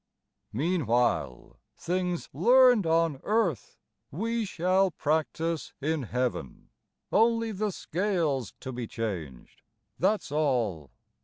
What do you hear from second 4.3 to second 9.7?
shall practice in Heaven. Only the scales to be changed,